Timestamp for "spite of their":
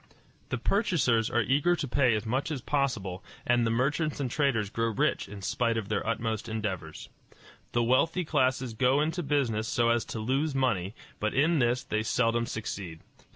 5.43-6.03